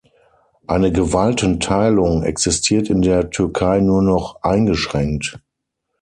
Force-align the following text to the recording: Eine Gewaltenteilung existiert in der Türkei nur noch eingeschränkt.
Eine 0.65 0.91
Gewaltenteilung 0.91 2.23
existiert 2.23 2.89
in 2.89 3.03
der 3.03 3.29
Türkei 3.29 3.81
nur 3.81 4.01
noch 4.01 4.41
eingeschränkt. 4.41 5.39